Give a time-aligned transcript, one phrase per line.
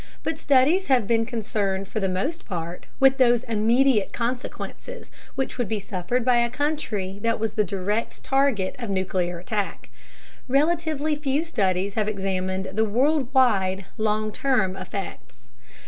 [0.23, 5.67] But studies have been concerned for the most part with those immediate consequences which would
[5.67, 9.91] be suffered by a country that was the direct target of nuclear attack.
[10.47, 15.51] Relatively few studies have examined the worldwide, long term effects.